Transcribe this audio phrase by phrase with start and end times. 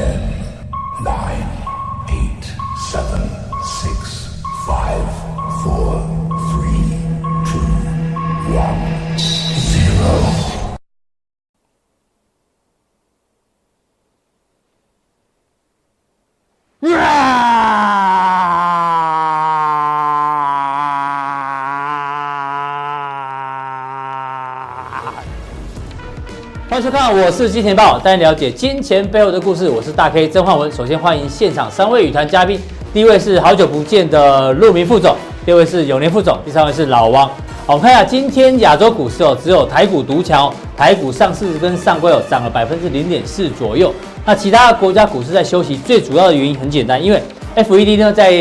[0.00, 0.29] Chad.
[26.90, 29.68] 收看，我是金钱豹，带你了解金钱背后的故事。
[29.68, 30.68] 我是大 K 曾焕文。
[30.72, 32.58] 首先欢迎现场三位与谈嘉宾，
[32.92, 35.14] 第一位是好久不见的陆明副总，
[35.46, 37.30] 第二位是永年副总，第三位是老王。
[37.66, 43.94] 我们看一下今天亚洲股市哦，只有台股独强，台股上市跟上柜哦涨了百分之零点四左右。
[44.24, 47.22] 那其他国家股市在休息，最主要的原因很简单，因为
[47.54, 48.32] FED 呢在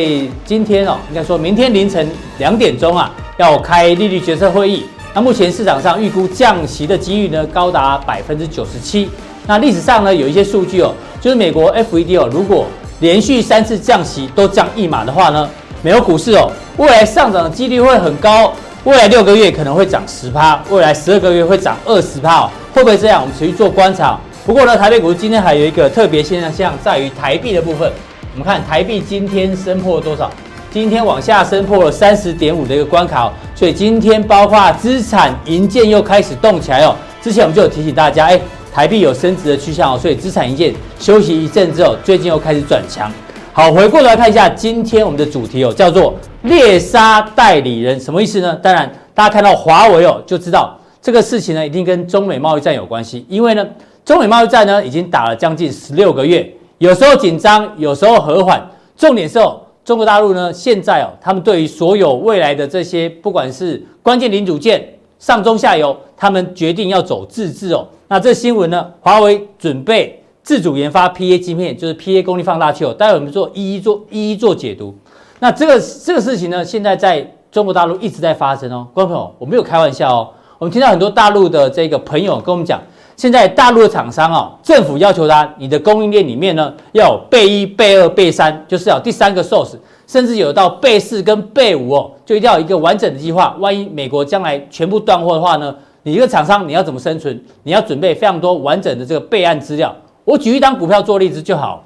[0.43, 2.09] 今天哦，应该说明天凌晨
[2.39, 4.85] 两点钟啊要开利率决策会议。
[5.13, 9.09] 那目前市场上预估降息的几率呢高达百分之九十七。
[9.47, 12.67] 那历史上呢有一些数据哦，就是美国 FED 哦，如果
[12.99, 15.49] 连续三次降息都降一码的话呢，
[15.81, 23.21] 美国股市哦未来上涨的几率会很高，未来六个月可能会涨十趴，未来十二个月会涨二十趴，会不会这样？
[23.21, 24.19] 我们持续做观察。
[24.45, 27.91] 不过呢，台北股市今天还有一个特别现象，在于台币的部分。
[28.33, 30.29] 我们看台币今天升破了多少？
[30.71, 36.95] 今天往下升破了三十点五的一个关卡哦，所以今天包括资产银建又开始动起来哦。
[37.21, 38.39] 之前我们就有提醒大家，哎，
[38.73, 43.11] 台币有升值的趋向哦，所以资产银建休息一阵之后，最近又开始转强。
[43.51, 48.55] 好，回过头来看一下今天我们的主题哦，叫做猎杀代理人，什么意思呢？
[48.63, 53.67] 当然，大家看到华为哦，就知道这个事情呢，一定跟中美贸易战有关系，因为呢。
[54.05, 58.65] 中美贸易战呢，已经打了将近十六个月，有时候紧张，有时候和缓。
[58.97, 64.87] 重点是哦，中国大陆呢，现在哦，他们对于所有未来的这些，不管是关键零组件、
[65.17, 67.87] 上中下游，他们决定要走自制哦。
[68.07, 72.93] 那这新闻呢，华为准备自主研发 PA 晶片，就是 PA 功率放大器哦。
[72.93, 74.93] 待会我们做一一做一一做解读。
[75.39, 78.87] 那这个这个事情呢，现在在中国大陆一直在发生哦。
[78.93, 80.29] 观众朋友，我没有开玩笑哦。
[80.59, 82.79] 我们听到很多大陆的这个朋友跟我们讲。
[83.19, 89.75] 现在大陆的厂商哦，政府要求他，你的供应链里面呢，要有备一、备二、备三，就是要第三个 source，
[90.07, 93.53] 甚至有到备四跟备五哦，就一定要有一个完整的计划。
[93.59, 97.37] 万一美国将来全部断货的话呢，你一个厂商你要怎么生存？
[97.63, 99.93] 你要准备非常多完整的这个备案资料。
[100.23, 101.83] 我举一张股票做例子就好，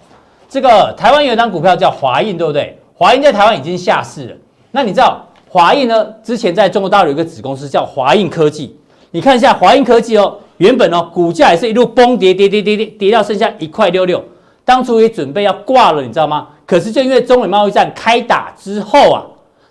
[0.48, 2.78] 这个台湾有一张股票叫华映，对不对？
[2.94, 4.36] 华映在台湾已经下市了。
[4.70, 6.06] 那你知道华映呢？
[6.22, 8.78] 之前在中国大陆有一个子公司叫华映科技，
[9.10, 10.38] 你看一下华映科技哦。
[10.58, 14.24] 原本哦，股价也是一路崩跌，跌跌跌跌跌到剩下一块六六，
[14.64, 16.48] 当初也准备要挂了，你知道吗？
[16.66, 19.24] 可是就因为中美贸易战开打之后啊，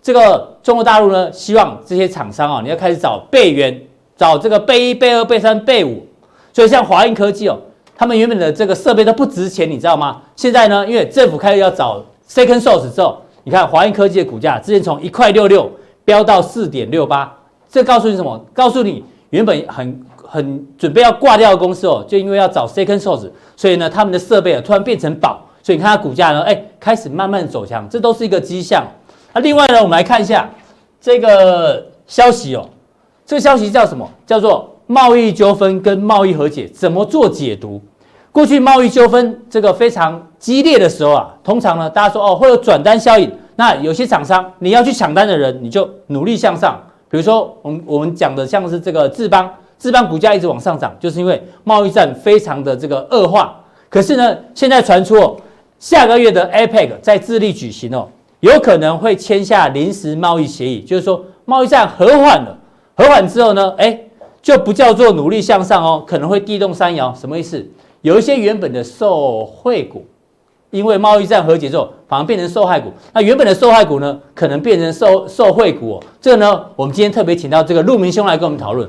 [0.03, 3.81] 这个中国大陆呢，希望这些厂商啊，你要开始找备源，
[4.17, 6.07] 找这个备一、备二、备三、备五。
[6.53, 7.59] 所以像华映科技哦，
[7.97, 10.21] 他们原本的这个设备都不值钱，你知道吗？
[10.37, 15.71] 现在呢，因为政府开始要找 second source 之后，你看华映科技的股价之前从一块六六
[16.05, 17.35] 飙到四点六八，
[17.71, 18.45] 这告诉你什么？
[18.53, 20.05] 告诉你原本很。
[20.33, 28.83] 很准备要挂掉的公司哦，就因为要找 second source，所以呢，他们的设备啊突然变成宝，所以你看它股价呢，哎，开始慢慢走强，这都是一个迹象。
[29.35, 30.49] 那另外呢，我们来看一下
[30.99, 32.67] 这个消息哦，
[33.27, 34.09] 这个消息叫什么？
[34.27, 37.79] 叫做贸易纠纷跟贸易和解怎么做解读？
[38.33, 49.51] 过去贸易纠纷这个非常激烈的时候啊，通常呢，大家说哦会有转单效应，那有些厂商你要去抢单的人，你就努力向上，比如说我们我们讲的像是这个智邦。
[49.83, 53.53] 资邦股价一直往上涨，就是因为贸易战非常的这个恶化。
[53.89, 55.37] 可是呢，现在传出哦，
[55.81, 58.07] 下个月的 APEC 在智利举行哦，
[58.39, 62.57] 有可能会签下临时贸易协议，就是说贸易战和缓了。
[62.95, 63.99] 和缓之后呢，哎，
[64.41, 67.13] 就不叫做努力向上哦，可能会地动山摇。
[67.13, 67.67] 什么意思？
[68.03, 70.07] 有一些原本的受惠股，
[70.71, 72.93] 因为贸易战和解之后，反而变成受害股。
[73.13, 76.03] 那原本的受害股呢，可能变成受受惠股哦。
[76.21, 78.89] 这个呢，我们今天特别请到这个陆明兄来跟我们讨论。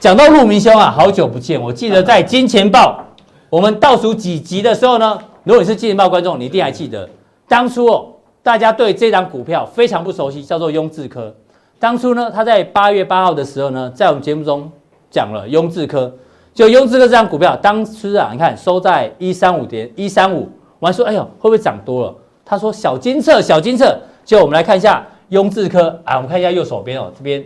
[0.00, 1.60] 讲到陆明兄啊，好久不见。
[1.60, 3.04] 我记得在金钱豹，
[3.50, 7.06] 我们倒数几集的时候呢，如果你是金钱豹观众，你一定还记得，
[7.46, 8.06] 当初哦，
[8.42, 11.34] 大家对这张股票非常不熟悉，叫做雍智科。
[11.78, 14.72] 当初呢，他在八月八号的时候呢，在我们节目中
[15.10, 16.10] 讲了雍智科，
[16.54, 20.48] 就雍智科这张股票，当时啊，你看收在一三五点一三五，
[20.78, 22.14] 我还说，哎呦，会不会涨多了？
[22.42, 23.98] 他说小金策，小金策。
[24.24, 27.44] 就我们来看一下雍智科啊，我们看一下右手边哦，这边。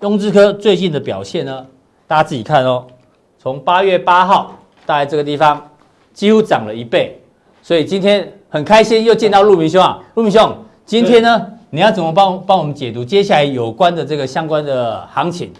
[0.00, 1.66] 雍智科最近的表现呢，
[2.06, 2.84] 大家自己看哦。
[3.38, 4.52] 从八月八号，
[4.84, 5.70] 大概这个地方
[6.12, 7.18] 几乎涨了一倍，
[7.62, 9.98] 所以今天很开心又见到陆明兄啊。
[10.14, 10.54] 陆明兄，
[10.84, 15.50] 今天呢，你要怎么帮帮我们解读接下来有关的这个相关的行情？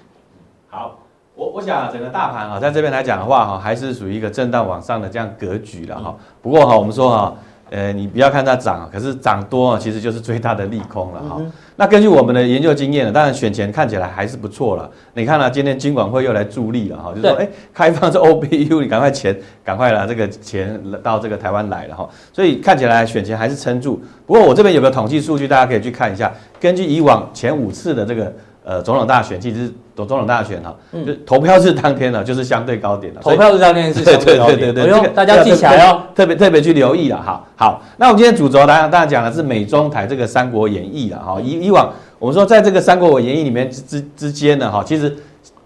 [0.68, 0.98] 好，
[1.34, 6.14] 我我想整个大盘啊，在这边来讲的话哈，还是属于一个震荡往上的这样格局了哈。
[6.42, 7.34] 不过哈，我们说哈，
[7.70, 11.40] 呃，你不要看它涨，可是涨多啊，其实就是最大的利空了哈。
[11.74, 14.88] 那根据我们的研究经验呢，当然选前看起来还是不错了。
[15.14, 22.08] 你看了今天金管会又来助力了哈，就是说哎，开放这 OBU，你赶快钱，赶快拿这个钱到这个台湾来了哈。
[22.32, 24.00] 所以看起来选前还是撑住。
[24.26, 28.32] 不过我这边有个统计数据，大家可以去看一下，根据以往前五次的这个。
[28.68, 30.74] 呃，总统大选其实总总统大选哈，
[31.06, 33.20] 就投票日当天呢，就是相对高点了。
[33.22, 34.58] 投票日当天是相对高点。
[34.58, 37.44] 对对对对，这个大家记起来哦，特别特别去留意了哈。
[37.54, 41.40] 好，那我们今天主轴，大家大家讲的是美中台这个三国演义了哈。
[41.40, 45.16] 以以往我们说，在这个三国演义里面之之之间呢哈，其实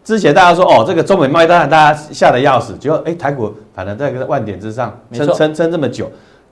[0.04, 6.10] 之前大家说哦，这个中美贸易战大家吓得要死，结果哎，台股反正在个万点之上撑撑撑这么久，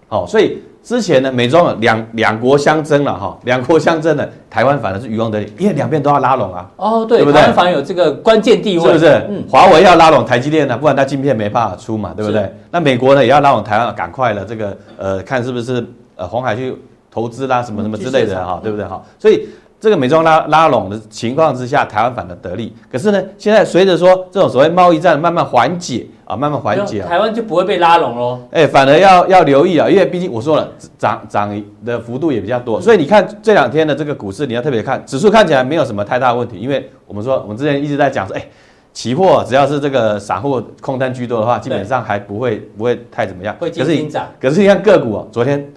[0.08, 0.58] 好，所以。
[0.80, 6.70] 之前呢，美中两两国相争了哈，两国相争了，台湾反而是渔翁得利，因为两边都要拉拢啊。
[6.76, 7.38] 哦，对，对不对？
[7.38, 9.06] 台湾反而有这个关键地位，是不是？
[9.28, 12.50] 嗯，华为要拉拢台积电呢，不然它晶片没办法出嘛，对不对？
[12.70, 15.84] 那美国呢也要拉拢台湾，赶快了，这个呃，看是不是
[16.16, 16.74] 呃，红海去
[17.10, 19.02] 投资啦，什么什么之类的哈，嗯、对不对哈？
[19.18, 19.46] 所以。
[19.80, 22.74] 这个美中拉拉拢的情况之下，台湾反而得利。
[22.90, 28.40] 可是呢，现在随着说这种所谓贸易战慢慢缓解啊，慢慢缓解，台湾就不会被拉拢喽。
[28.50, 36.58] 哎，反而要要留意啊，因为毕竟我说了，涨涨的幅度也比较多，所以你看这两天的这个股市，你要特别看指数，看起来没有什么太大问题。
[36.58, 38.44] 因为我们说，我们之前一直在讲说，哎，
[38.92, 43.54] 期货只要是这个散户空单居多的话，基本上还不会不会太怎么样。
[43.60, 43.70] 会
[44.08, 44.26] 涨。
[44.40, 45.72] 可是你看个股啊，昨天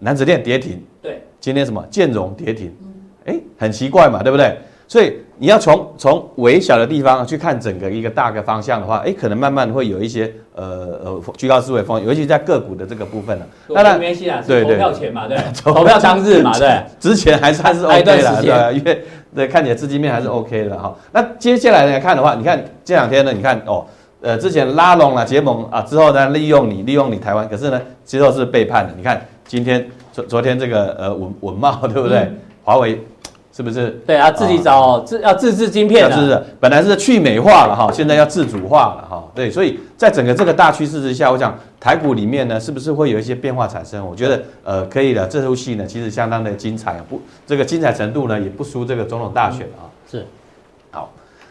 [0.00, 2.76] 南子电跌停，对，今天什么建融跌停。
[3.28, 4.56] 哎，很奇怪嘛，对不对？
[4.90, 13.46] 所以你要从从微小的地方去看整个一个大的方向的话，哎，可能慢慢会有一些呃呃居高思维风险，尤其在个股的这个部分了。
[13.74, 19.04] 当然没关系啦，对投票前嘛，对， 投票当日嘛，对，之前还是还是 OK 的，对，因为
[19.36, 20.96] 对看起来资金面还是 OK 的哈。
[21.12, 23.84] 那接下来来看的话，你看这两天呢，你看哦，
[24.22, 28.94] 呃，之前拉拢了结盟啊，之后呢利用你利用你台湾，可是呢之后是背叛的。
[28.96, 32.26] 你看今天昨昨天这个呃文文茂对不对？
[32.64, 32.98] 华为。
[33.58, 33.90] 是不是？
[34.06, 39.24] 对啊，自己找自要自制晶片是不是本来是去美化了哈，现在要自主化了哈。
[39.34, 44.06] 对，所以在整个这个大趋势之下，我想台股里面呢，是不是会有一些变化产生？
[44.06, 49.90] 我觉得呃可以的，这出戏呢其实相当的精彩，不这个精彩程度呢也不输这个总统大选啊。
[50.08, 50.26] 是，好，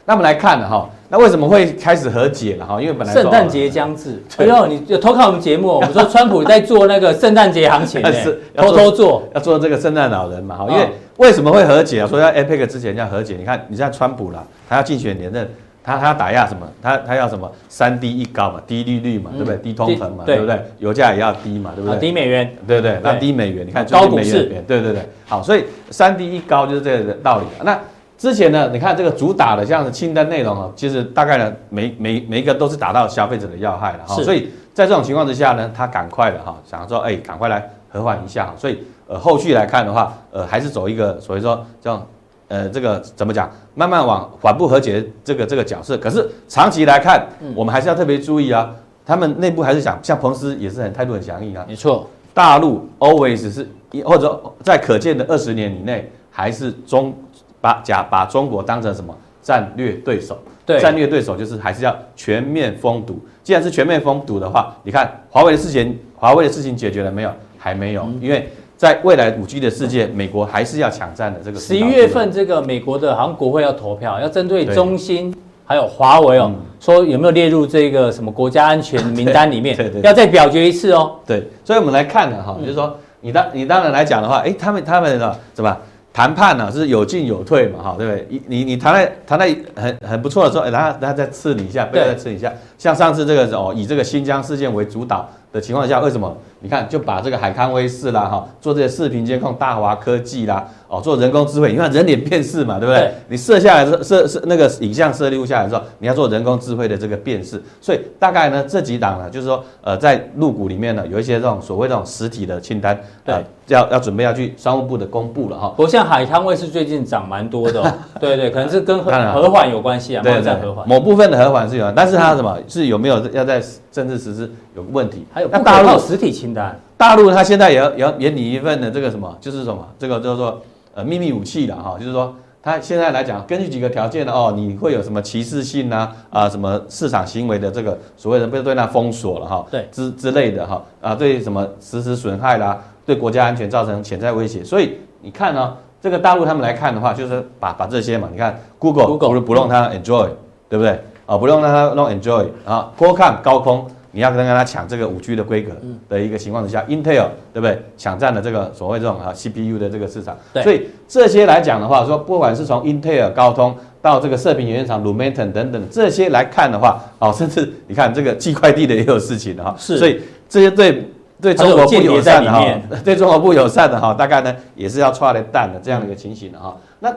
[0.08, 2.82] 那我们来看了哈，那为什么会开始和解了哈？
[2.82, 10.88] 因为本来圣诞节将至， 哎呦，你有偷看我们节目，我们说川普在做那个圣诞节行情， 是偷偷做，要做这个圣诞老人嘛哈，因为。
[11.18, 12.08] 为什么会和解啊？
[12.08, 15.50] 说要 APEC 之前要和解，你看，你像川普啦，他要竞选连任，
[15.84, 16.68] 他他要打压什么？
[16.80, 17.52] 他他要什么？
[17.68, 19.58] 三低一高嘛，低利率嘛，对不对？
[19.58, 20.62] 低通膨嘛，对不对？
[20.78, 22.00] 油价也要低嘛，对不对？
[22.00, 23.00] 低美元，对不对？
[23.02, 27.46] 那低美元，你看高股市，对对对，好，所以三低一高就是这个道理。
[27.64, 27.80] 那
[28.18, 34.16] 之前呢，你看这个主打的这样的清单内容啊，其实大概呢，每每每一个都是打到消费者的要害了哈。
[34.24, 38.80] 所以在这种情况之下呢，他赶快的哈，想说，哎，赶快来和缓一下，所以。
[39.10, 42.06] 呃，后续来看的话，呃，还是走一个所谓说这样，
[42.50, 45.98] 呃，这个怎么讲，慢慢往缓步和解这个这个角色。
[45.98, 48.70] 可是长期来看，嗯、我们还是要特别注意啊，
[49.06, 51.64] 他们内部还是想，像彭斯也是很态度很强硬啊。
[51.66, 53.66] 没错，大陆 always 是，
[54.04, 57.16] 或者在可见的二十年以内，还是中
[57.62, 60.38] 把假把中国当成什么战略对手？
[60.66, 63.20] 对，战略对手就是还是要全面封堵。
[63.44, 67.32] 既然是全面封堵的话，你看华为的事情，华为的事情解决了没有？
[67.58, 68.50] 还没有，嗯、因为。
[68.78, 71.60] 在未来五 G 的世界，美国还是要抢占的这个。
[71.60, 75.34] 十一月份，这个美国的好像国会要投票，要针对中兴
[75.66, 79.76] 还有华为哦，说有没有列入这个什么国家安全 名单里面？
[79.76, 81.16] 对对，要再表决一次哦。
[81.26, 85.76] 对，所以我们来看呢，哈，就是说你当你当然来讲的话，哎，他们他们的怎么
[86.18, 86.72] 谈判呢？
[86.72, 88.28] 是有进有退嘛，哈，对不对？
[88.28, 92.52] 你你你谈在谈在很很不错的时候，哎，然后然后再刺你一下，不要再刺你一下。
[92.76, 96.36] 像上次这个哦，以这个新疆事件为主导的情况下，为什么？
[96.62, 103.02] 你看，就把这个海康威视啦，哈，做这些视频监控，大华科技啦，哦，做人工智慧，你看人脸辨识嘛，对不对？
[103.02, 103.12] 对。
[103.28, 113.36] 你设下来的设设那个影像设立物下来之后，你要做人工智慧的这个辨识，所以大概呢这几档呢，就是说，呃，在入股里面呢，有一些这种所谓这种实体的清单，对，
[113.68, 115.74] 要要准备要去商务部的公布了哈。
[115.76, 118.38] 不像海康威视最近涨蛮多的，对。
[118.38, 122.56] 对，可能是跟和和缓有关系啊，对，在和缓，某部分的和缓是有，但是它什么？
[122.68, 123.60] 是有没有要在
[123.92, 125.26] 政治实施有问题？
[125.34, 126.80] 还有那大陆实体清单。
[126.96, 130.62] 大陆它现在也要也要也拟一份的这个什么，就是什么，这个叫做
[130.98, 142.76] 呃秘密武器了哈，就是说它现在来讲，根据几个条件呢，哦，你会有什么歧视性啊啊什么市场行为的这个所谓的被对它封锁了哈，对之之类的哈啊对什么实施损害啦，
[143.06, 150.30] 对国家安全造成潜在威胁，所以你看呢，这个大陆他们来看的话，就是把把这些嘛，你看 Google Google 不是不让它 enjoy，
[150.68, 151.00] 对不对？
[151.28, 153.86] 啊，不用让他弄 enjoy 啊，Qualcomm 高空。
[154.12, 155.72] 你要跟他抢这个五 G 的规格
[156.10, 157.82] 的一个情况之下，嗯，Intel 对不对？
[157.98, 171.10] 抢占了这个所谓这种啊 CPU 的这个市场，对所以这些来讲的话，说不管是从 Intel 高通到这个射频元件厂 Lumentum 等等这些来看的话，哦，甚至你看这个寄快递的也有事情的哈，是，所以这些对
[171.42, 172.66] 对中国不友善的哈，
[173.04, 176.76] 对中国不友善的哈，大概呢也是要剉咧等的这样的一个情形的哈。
[177.00, 177.14] 那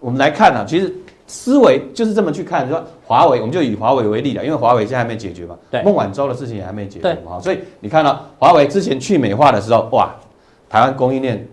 [0.00, 0.92] 我们来看呢，其实。
[1.26, 10.14] 思维就是这么去看，说华为，我们就以华为为例了，因为华为现在还没解决嘛，对，孟晚舟的事情也还没解决嘛，所以你看到华为之前去美化的时候，哇，
[10.68, 11.46] 台湾供应链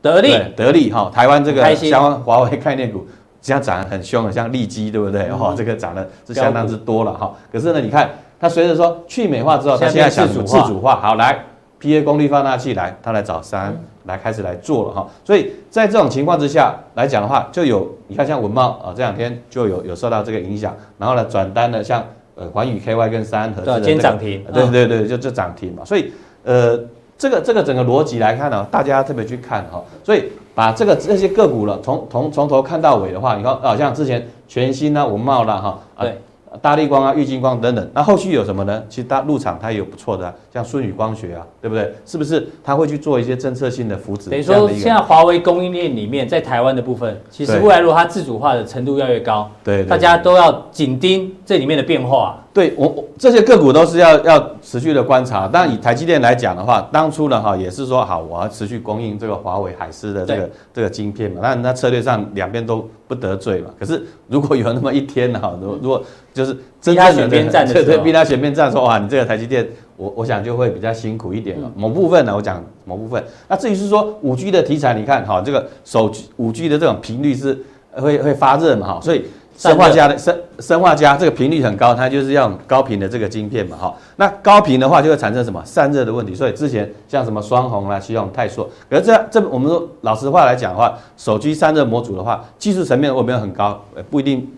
[0.00, 3.04] 得利得利哈，台湾这个相关华为概念股，
[3.42, 5.28] 这样涨得很凶的，像利基对不对？
[5.32, 7.34] 哈、嗯，这个涨的是相当之多了哈。
[7.52, 11.44] 可是呢，你看它随着说去美化之后，它现在想自主化，好来
[11.80, 13.70] PA 功率放大器来，它来找三。
[13.70, 26.12] 嗯来开始来做了哈，所以在这种情况之下来讲的话，就有你看像文茂啊这两天就有有受到这个影响，然后呢转单的像呃环宇 KY 跟三安合资的今天涨停，对对对，就就涨停嘛，所以
[26.44, 26.78] 呃
[27.18, 36.16] 这个这个整个逻辑来看呢，大家特别去看哈，所以把这个这些个股了从从从头看到尾的话，你看啊像之前全新啊文茂啦哈，对。
[36.62, 38.82] 大力光啊、玉金光等等，那后续有什么呢？
[38.88, 41.92] 其实它入场它也有不错的、啊，像舜宇光学啊，对不对？
[42.04, 44.30] 是不是它会去做一些政策性的扶持？
[44.30, 52.42] 等于说，现在华为供应链里面，在台湾的部分，其实未来如果它自主化的程度越来越高，对，大家都要紧盯这里面的变化。
[52.52, 55.48] 对我，我这些个股都是要要持续的观察。
[55.50, 61.38] 但以台积电来讲的话，当初呢哈也是说好，我要持续供应这个华为海思的这个这个晶片嘛。
[61.40, 63.70] 那那策略上两边都不得罪嘛。
[63.78, 66.02] 可是如果有那么一天哈，如如果
[66.34, 71.70] 就是真正的边站的时候，逼他选边站说哇，你这个台积电，我我想就会比较辛苦一点了。
[71.76, 73.22] 某部分呢，我讲某部分。
[73.46, 77.56] 那至于是说五 G 的题材，你看哈，这个手五 G 的这种频率是
[77.92, 79.24] 会会发热嘛哈，所以。
[79.56, 83.94] 生化镓的生生化镓这个频率很高，它就是要高频的这个晶片嘛，哈。
[84.16, 93.82] 那高频的话就会产生什么散热的问题，所以之前像什么双红啦、希望泰硕，可是这这我们说老实话来讲的话，手机散热模组的话，技术层面会不会很高？
[94.10, 94.48] 不一定。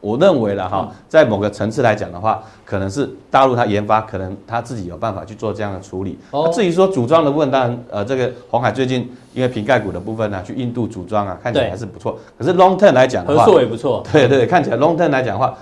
[0.00, 6.18] 我认为了哈，在某个层次来讲的话，可能是大陆它研发，可能它自己有办法去做这样的处理。
[6.30, 12.18] 哦至于说组装的部分，当然呃，这个鸿海最近因为瓶盖股的部分呢，去印度组装啊，看起来还是不错。
[12.38, 14.02] 可是 long term 来讲的话，合作也不错。
[14.10, 15.54] 对对，看起来 long term 来讲的话，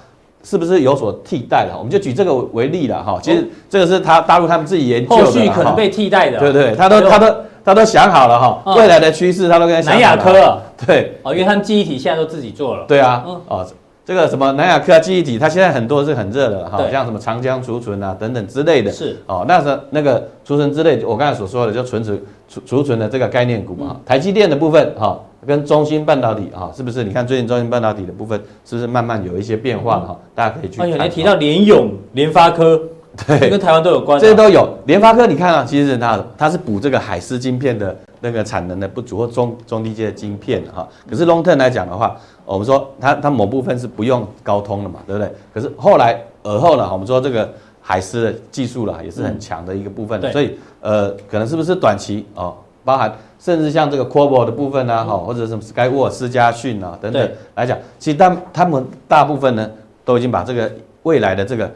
[0.45, 1.75] 是不是有所替代了？
[1.77, 3.19] 我们就举这个为例了哈。
[3.21, 6.39] 其实这个是他大陆他们自己研究的，后续可能被替代的。
[6.39, 10.61] 对对，他都他都他都想好了哈，未来的趋势他都跟南亚科。
[10.87, 12.85] 对哦，因为他们记忆体现在都自己做了。
[12.87, 13.67] 对啊，哦。
[14.09, 18.91] 这个什么南亚科啊，记忆体，它现在很多是很热的哈，像什么长江储存啊等等之类的。
[18.91, 24.01] 是哦，那是那个储存之类，我刚才所说的就存储储储存的这个概念股嘛。
[24.07, 27.05] 台积电的部分哈，跟中芯半导体哈，是不是？
[27.05, 30.17] 你看最近中芯半导体的部分是不是慢慢有一些变化了哈？
[30.35, 30.91] 大家可以去看。
[30.99, 32.81] 还提到联咏、联发科，
[33.27, 34.21] 对，跟台湾都有关。
[34.21, 34.69] 这些都有。
[34.87, 40.89] 联发科你看啊，其实它它是补这个海思晶片的那个产能的不足或中中低阶的晶片哈。
[41.09, 42.17] 可是 long term 来讲的话。
[42.49, 45.31] 我们说它它某部分是不用高通的嘛，对不对？
[45.53, 47.47] 可是后来而后呢，我们说这个
[47.83, 52.55] 海思的技术啦也是很强的一个部分，嗯、所以呃，可能是不是短期哦，
[52.87, 59.71] 包含甚至像这个 Qorvo 的部分啊，哈、嗯，或者什么 Skyworks、思佳讯啊等等对来讲，其实他他们大部分呢
[60.03, 60.73] 都已经把这个
[61.03, 61.71] 未来的这个。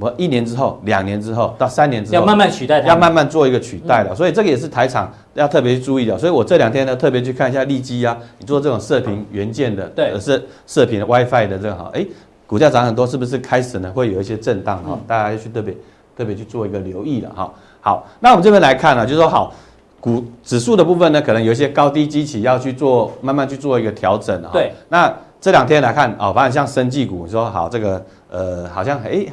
[0.00, 4.14] 我一年之后、两年之后到三年之后，要慢慢取代它，要慢慢做一个取代了。
[4.14, 6.16] 所以这个也是台厂要特别注意的。
[6.16, 12.06] 所以我这两天呢，特别去看一下利基啊，你做这种射频元件的，对，是射频 WiFi 的这个哈，哎，
[12.46, 14.96] 股价涨很多，是不是开始呢会有一些震荡哈？
[15.04, 15.76] 大家要去特别
[16.16, 17.52] 特别去做一个留意了哈。
[17.80, 19.52] 好，那我们这边来看呢，就是说好
[19.98, 24.50] 股指数的部分呢，可能有一些高低基期要去做，慢慢去做一个调整哈。
[24.52, 28.00] 对，那这两天来看哦，反正像生技股，说好这个
[28.30, 29.26] 呃，好像哎。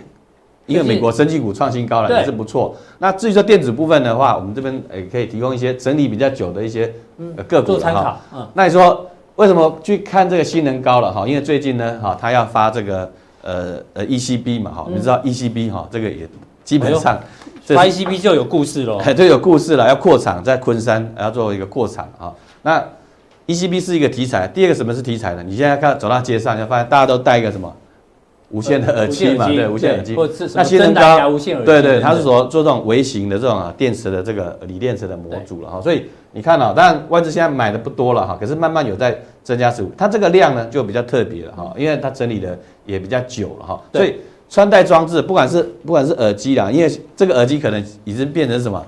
[0.65, 2.75] 因为美国生技股创新高了，也是不错。
[2.99, 6.91] 那至于说电子部分的话，我们这边也可以提供一些整理比较久的一些
[7.47, 8.19] 个股参考。
[8.33, 9.05] 嗯，那你说
[9.35, 11.27] 为什么去看这个新能高了哈？
[11.27, 13.11] 因为最近呢哈，它要发这个
[13.43, 16.27] 呃呃 ECB 嘛哈，你知道 ECB 哈，这个也
[16.63, 17.19] 基本上
[17.67, 22.33] 发 ECB 就有故事喽， 就有故事了，要扩厂在昆山要做一个扩厂啊。
[22.63, 22.83] 那
[23.47, 25.43] ECB 是一个题材，第二个什么是题材呢？
[25.43, 27.71] 你现在看走到街上，你会发现大家都带一个什么？
[28.49, 30.15] 无线的耳机嘛，对，无线耳机。
[30.53, 31.31] 那新能高，
[31.65, 35.81] 对对，它是说做这种微型的这种啊电池的这个锂电池的模组了哈。
[35.81, 39.91] 所以你看啊，当然外资现在买的不多了哈，可是慢慢有在增加持股。
[39.97, 43.81] 它这个量呢就比较特别了哈，因为它整理的也比较久了哈。
[43.91, 44.15] 所以
[44.49, 48.85] 穿戴装置，不管是不管是耳机啦，因为这个耳机可能已经变成什么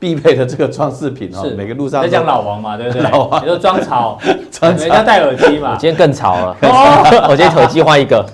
[0.00, 1.46] 必备的这个装饰品哦。
[1.56, 3.02] 每个路上在讲老王嘛，对不对？
[3.08, 4.18] 老王，你说装潮，
[4.60, 5.74] 人家戴耳机嘛。
[5.74, 6.56] 我今天更潮了，
[7.30, 8.26] 我今天耳机换一个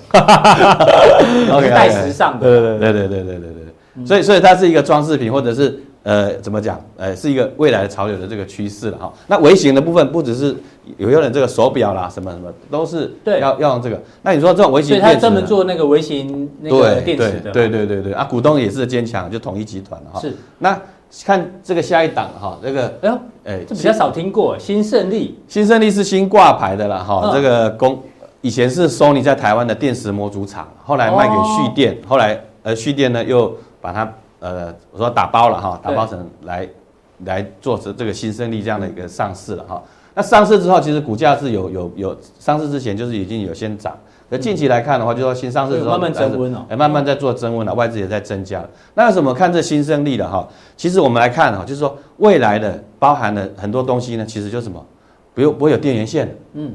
[1.51, 2.47] ，OK，带时尚的。
[2.47, 4.05] 对对对对对对对对。
[4.05, 5.79] 所以所以它是一个装饰品，或者是。
[6.03, 6.79] 呃，怎么讲？
[6.95, 9.11] 呃，是一个未来的潮流的这个趋势了哈。
[9.27, 10.55] 那微型的部分不只是
[10.95, 14.01] 有些人这个手表啦，什么什么都是要要用这个。
[14.21, 17.51] 那你说这种微型电池，所以他专门做那个微型那个电池的。
[17.51, 20.17] 对对对对啊，股东也是坚强，就统一集团哈。
[20.21, 20.33] 是。
[20.59, 20.79] 那
[21.25, 25.37] 看这个下一档哈，这个哎呦，哎，这比较少听过，新胜利。
[25.47, 28.01] 新胜利是新挂牌的了哈，这个公
[28.41, 34.11] 以前是 Sony 在台湾的电池模组厂，后来卖给旭电，后来呃旭电呢又把它。
[34.39, 36.69] 呃，我说打包了哈，打包成来
[37.25, 39.81] 来做这这个新胜利这样的一个上市了哈。
[40.13, 43.97] 那上市之后，其实股价是有有有上市之前就是已经有先涨，
[44.29, 48.69] 那近期来看的话，就说新上市之后慢慢增温了，哎，慢慢在做增温了，外资也在增加了。
[48.93, 50.47] 那为什么看这新胜利的哈？
[50.75, 54.85] 其实我们来看哈，就是说未来的包含了很多东西呢，其实就是什么，
[55.33, 56.73] 不用不会有电源线，嗯，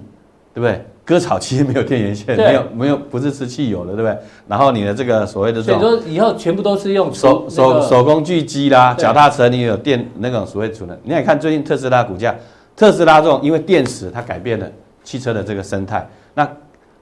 [0.55, 0.85] 对不对？
[1.05, 4.17] 割草机没有电源线，没有没有不是吃汽油的，对不对？
[4.47, 10.97] 然后你的这个所谓的这种，所以说以后全部都是用手手手工锯机啦，脚踏车你有电那种所谓储能。
[11.03, 12.35] 你也看最近特斯拉股价，
[12.77, 14.71] 特斯拉这种因为电池它改变了
[15.03, 16.49] 汽车的这个生态，那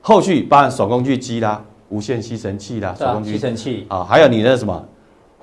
[0.01, 4.85] 后续包含手工锯机啦、无线吸尘器啦、手工吸尘器啊，还有你的什么，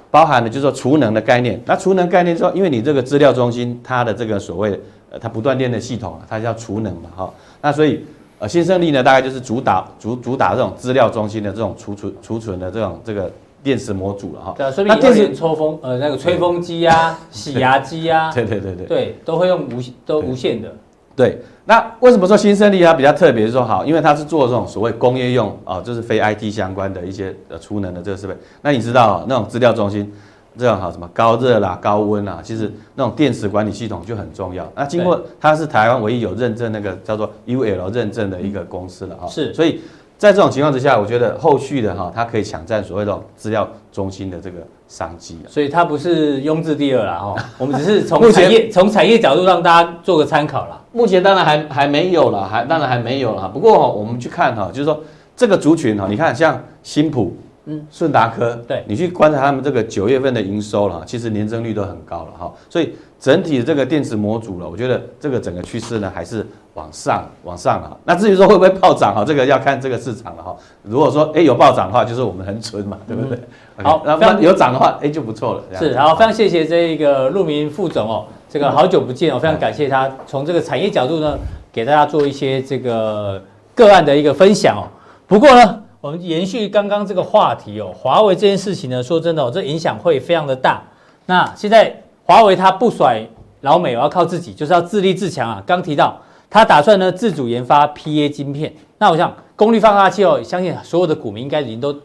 [0.10, 1.62] 包含的就是说储能的概念。
[1.66, 4.80] 那储能概念说，因为你这个资料中心它的这个所谓
[5.12, 8.06] 呃它不断电的系统，它叫储能嘛哈，那所以。
[8.40, 13.32] 呃，新胜利呢，大概就是主打主主打这种资料中心的这种储存储存的这种这个
[13.64, 14.54] 电池模组了哈。
[14.56, 20.72] 对啊，所以那电池抽风呃那个吹风机啊、洗牙机啊，对对对对，对都会用无都无线的。
[21.18, 23.46] 对，那为什么说新胜利它比较特别？
[23.48, 28.38] 是说好，因为它是做这种所谓工业用啊，就是非 IT 相关的一些呃储能的这个设备。
[28.62, 30.14] 那你知道那种资料中心？
[30.60, 34.68] 这样好什么高热啦、高温啦，其实那种电池管理系统就很重要。
[34.76, 39.28] 那经过它是台湾唯一有认证那个叫做 UL 认证的一个公司了哈。
[39.28, 39.82] 是，所以
[40.18, 44.58] 在这种情况之下，我觉得后续的哈，它可以抢占所谓的资料中心的这个
[44.88, 45.38] 商机。
[45.48, 47.36] 所以它不是庸置第二啦哈。
[47.58, 50.82] 我们只是从产业从产业角度让大家做个参考啦。
[50.92, 53.48] 目前当然还还没有了，还当然还没有了。
[53.50, 55.04] 不过我们去看哈，就是说
[55.36, 57.36] 这个族群哈，你看像新普。
[57.70, 67.98] 嗯，顺达科，对，你去观察他们这个九月份的营收了，其实年增率都很高了哈，所以整体的这个电池模组了，我觉得这个整个趋势呢还是往上往上啊。
[68.06, 70.56] 那至于说会不会暴涨哈，这个要看这个市场了哈。
[70.84, 73.38] 如果说哎有暴涨的话，就是我们很蠢嘛，对不对？
[73.78, 75.64] 嗯、好，那么有涨的话，哎就不错了。
[75.78, 81.38] 是，好，非常谢谢这一个陆明副总哦，这个好久不见哦，非常感谢他从这个产业角度呢，
[81.72, 83.42] 给大家做一些这个
[83.74, 84.86] 个案的一个分享哦。
[85.26, 85.84] 不过呢。
[86.00, 90.82] 我们延续刚刚这个话题哦，华为这件事情呢，说真的哦，这影响会非常的大。
[91.26, 93.20] 那现在华为它不甩
[93.62, 95.62] 老美，我要靠自己，就是要自立自强啊。
[95.66, 96.16] 刚提到
[96.50, 101.96] 他打算呢自主研发 PA 晶片，那我想功率放大器哦，相信所有的股民应该已经都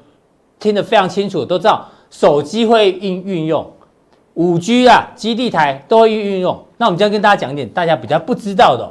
[0.59, 3.71] 听得非常清楚，都知道手机会运运用
[4.35, 6.65] 五 G 啊，基地台都会运用。
[6.77, 8.91] 那我们将跟大家讲一点大家比较不知道的哦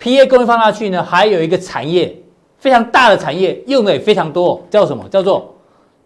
[0.00, 2.16] ，PA 功率放大器呢，还有一个产业。
[2.58, 5.06] 非常大的产业用的也非常多，叫什么？
[5.10, 5.54] 叫做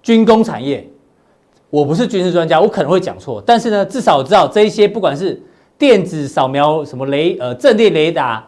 [0.03, 0.85] 军工产业。
[1.71, 5.41] 我不是军事专家，我可能会讲错，但是呢，至少我知道这一些，不管是
[5.79, 8.45] 电子扫描、什么雷呃阵列雷达、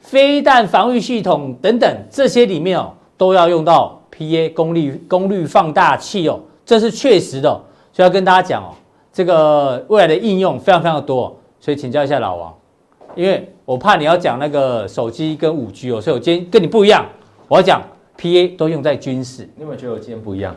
[0.00, 7.48] 飞弹防御系统等等，这些里面哦，都要用到 PA 功率功率放大器哦，这是确实的，
[7.92, 8.74] 所以要跟大家讲哦，
[9.12, 12.54] 这个未来的应用非常非常的多，所以请教一下老王，
[13.14, 17.04] 因为我怕你要讲那个手机跟五 G 哦，所以我今天跟你不一样。
[17.46, 17.82] 我要讲
[18.16, 20.54] PA 都用在军事，你有没有觉得我今天不一样？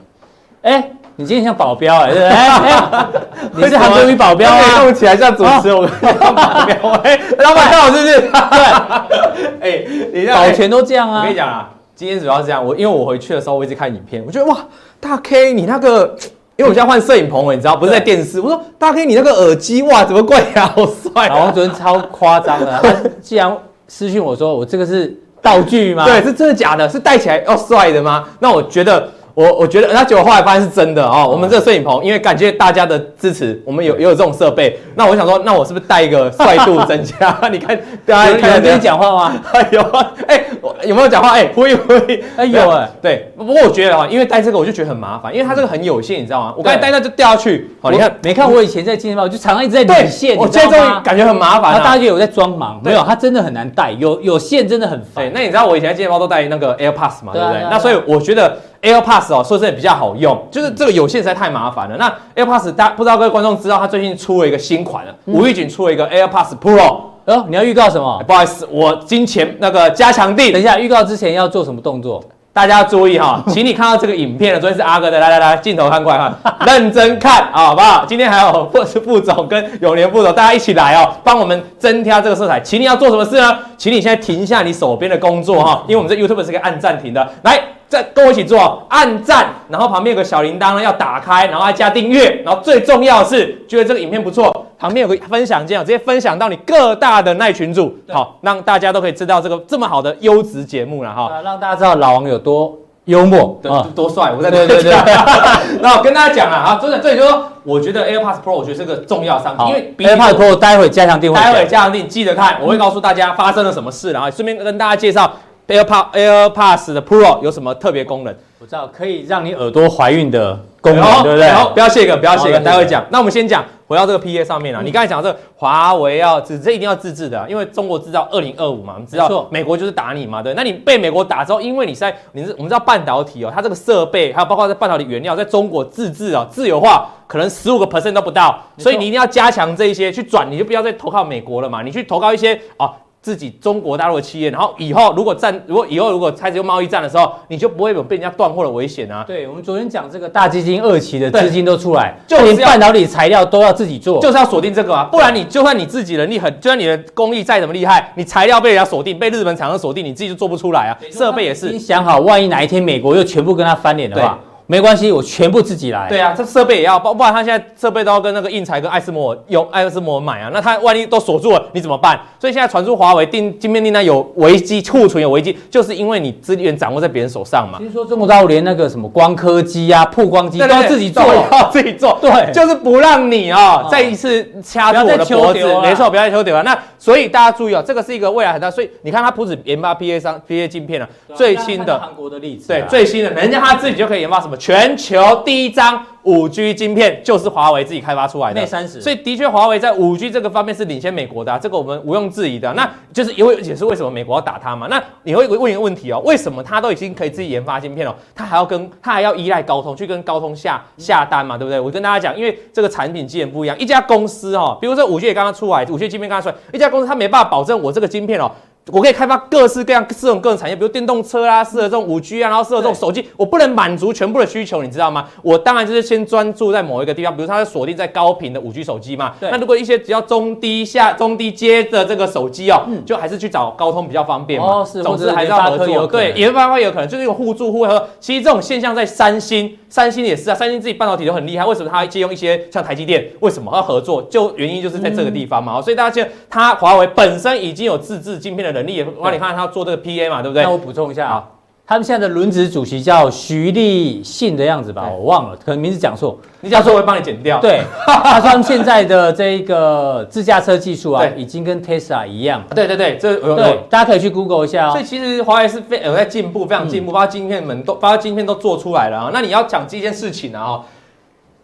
[0.61, 2.27] 哎，你今天像保镖哎，对不对？
[2.29, 3.07] 哎，
[3.55, 4.79] 你是韩国女保镖啊？
[4.79, 8.21] 动起来像主持人，我 保镖哎，老板看我是不是？
[8.21, 11.19] 对， 哎，你保全都这样啊？
[11.19, 14.57] 我跟你讲啊，今天主要是这样，我因为我回去的时候我一直看影片，我觉得哇，
[14.99, 16.15] 大 K 你那个，
[16.55, 18.39] 因为我现在换摄影棚了，你知道不是在电视？
[18.41, 20.71] 我说大 K 你那个耳机哇，怎么贵呀？
[20.75, 21.29] 好帅！
[21.29, 23.55] 老王昨天超夸张的，他既然
[23.87, 25.15] 私讯我说我这个是。
[25.43, 26.05] 道具吗？
[26.05, 26.87] 对，是真的假的？
[26.87, 28.23] 是戴起来要帅的吗？
[28.39, 29.05] 那我觉得。
[29.35, 31.27] 我我觉得，那结果后来发现是真的哦。
[31.27, 34.79] 我们这个摄影棚，因为感谢大家的支持，我们有也有这种设备。
[34.93, 37.35] 那我想说，那我是不是带一个帅度增加？
[37.51, 39.41] 你看，大家看跟你讲话吗？
[39.71, 40.45] 有啊，哎，
[40.85, 41.31] 有没有讲话？
[41.31, 42.87] 哎，呼应呼应，哎有哎。
[43.01, 46.53] 对，不过我觉得啊，因为戴这个我就觉得很麻烦，因为它这个很有限，你知道吗？
[46.55, 47.71] 我刚才戴那就掉下去。
[47.81, 50.37] 好，你看，没看我以前在健身房，我就常常一直在理线。
[50.37, 51.73] 我现在终于感觉很麻烦。
[51.73, 52.79] 那大家觉得我在装忙？
[52.83, 55.31] 没有，它真的很难戴，有有线真的很烦。
[55.33, 57.33] 那你知道我以前在健身房都带那个 AirPods 嘛？
[57.33, 57.61] 对不对？
[57.71, 58.55] 那所以我觉得。
[58.83, 61.95] AirPods 哦，说真的比较好用，就是这个有线实在太麻烦了。
[61.97, 67.13] 那 AirPods 大家不知道各位观众知道，它最近出了一个新款了，吴玉锦出了一个 AirPods Pro。
[67.25, 68.21] 哦，你要预告什么？
[68.27, 70.51] 不好意思，我金钱那个加强地。
[70.51, 72.21] 等一下，预告之前要做什么动作？
[72.51, 78.05] 大家要注意哈， 请你看到这个影片的，昨天是阿哥的，来来来，镜头看过来哈，认真看啊，好不好？
[78.05, 82.59] 今天还有副副总跟永年副总，大家一起来哦，帮我们增添这个色彩。
[82.59, 83.57] 请你要做什么事呢？
[83.77, 87.27] 请你现在停下你手边的工作哈，因为我们这 YouTube 是可以按暂停的。
[87.43, 87.57] 来，
[87.93, 94.65] 再跟我一起做，按赞，然后旁边有个小铃铛呢，要打开，然后还加订阅，然后最重要的是，觉得这个影片不错。
[94.79, 102.75] 旁边有个分享键，直接分享到你各大的耐群组，好，让大家都可以知道这个这么好的优质节目了哈，让大家知道老王有多
[103.05, 103.61] 幽默，
[103.93, 104.91] 多帅，我在对对对。
[105.79, 109.73] 那我跟大家讲啊，啊，真的，这里就是说，我觉得 AirPods Pro 我觉得是个重要商品，因
[110.07, 115.31] 为 AirPods Pro 待会加强錠，待会加强錠记得看，我会告诉大家发生了什么事，然后顺便跟大家介绍
[115.67, 118.35] AirPods AirPods 的 Pro 有什么特别功能。
[118.59, 121.49] 我知道可以让你耳朵怀孕的功能，对不对？
[121.49, 123.05] 好，不要谢个，不要谢个，待会讲。
[123.09, 123.63] 那我们先讲。
[123.85, 142.91] 回到这个 PA 上面啊，你刚才讲这个华为要自，这一定要自制的，因为中国制造二零二五嘛，我们知道美国就是打你嘛，对，那你被美国打之后，因为你在你是我们知道半导体哦，它这个设备还有包括在半导体原料在中国自制啊，自由化可能十五个 percent 都不到，所以你一定要加强这一些去转，你就不要再投靠美国了嘛，你去投靠一些啊。
[143.23, 149.23] 自己中国大陆的企业，然后以后如果战，如果以后如果开始有贸易战的时候，你就不会有被人家断货的危险啊。
[149.25, 160.91] 对，我们昨天讲这个大基金二期的资金都出来，就连半导体材料都要自己做，就是要锁定这个啊，不然你就算你自己能力很，就算你的工艺再怎么厉害，你材料被人家锁定，被日本厂商锁定，你自己就做不出来啊。
[161.09, 164.37] 设备也是，你想好，万一哪一天美国又全部跟他翻脸的话。
[164.67, 166.07] 没关系，我全部自己来。
[166.07, 172.19] 对啊，这设备也要，不不然他现在设备都要跟那个印材跟爱斯摩用爱斯摩买啊，那他万一都锁住了，你怎么办？
[172.39, 177.77] 所以现在传出华为订晶片订单有危机，库存有危机，就是因为你资源掌握在别人手上嘛。
[177.77, 185.59] 听说中国大陆连那个什么光刻机啊、曝光机都要自己做，要自己做， 对，就是不让你啊、哦、再一次掐住我的脖子。
[185.81, 186.63] 没错，不要再求丢了。
[186.63, 195.41] 那所以大家注意哦，这个是一个未来很大，所以你看它不止研发 PA 商 PA 晶片了，最新的韩国的例子，对，最新的，人家他自己就可以研发什么全球。
[195.45, 202.73] 第一张五 G 晶片就是华为自己开发出来的，那三十，所以的确华为在五 G 这个方面是领先美国的，啊，这个我们毋庸置疑的，啊。
[202.77, 204.87] 那就是因为也是为什么美国要打它嘛？
[204.89, 211.57] 那你会问一个问题哦，为什么它都已经可以自己研发晶片了，它还要跟它还要依赖高通去跟高通下下单嘛？
[211.57, 211.79] 对不对？
[211.79, 218.49] 我跟大家讲，因为这个产品基本不一样，一家公司哦，比如说五 G 也刚刚出来，五 G 晶片刚刚出来，一家公司它没办法保证我这个晶片哦。
[218.91, 223.25] 我可以开发各式各样适合各种产业，比如电动车啊，适合这种五 G 啊，然后适合这种手机。
[223.37, 225.25] 我不能满足全部的需求，你知道吗？
[225.41, 229.35] 我当然就是先专注在某一个地方，比如它是锁定在高频的五 G 手机嘛。
[229.39, 229.49] 对。
[229.49, 234.67] 那如果一些比较中低下、中低阶的这个手机哦，嗯，就还是去找高通比较方便嘛。
[234.67, 235.01] 哦，是。
[235.01, 236.05] 总之还是要合作。
[236.07, 238.05] 对，研发会有可能就是一个互助互合。
[238.19, 243.25] 其实这种现象在三星，三星也是啊，三星自己半导体都很厉害，为什么它借用一些像台积电？
[243.39, 244.21] 为什么要合作？
[244.23, 245.77] 就原因就是在这个地方嘛。
[245.77, 249.55] 嗯，所以大家现在它华为本身已经有自制晶片的能力，我帮你看。
[249.55, 250.63] 他做这个 PA 嘛，对不对？
[250.63, 251.49] 那我补充一下啊，
[251.85, 256.37] 他们现在的轮值主席叫徐立信的样子吧，我忘了，可能名字讲错。
[256.61, 257.59] 你讲错我会帮你剪掉。
[257.59, 262.63] 对， 他说他们现在的这个自驾车技术啊，已经跟 Tesla 一样。
[262.73, 264.91] 对对对，这有对，大家可以去 Google 一下哦。
[264.91, 269.29] 所以其实华为是非有在进步，非常进步，包括晶片们都，包括晶片都做出来了啊。
[269.33, 270.81] 那你要讲这件事情啊。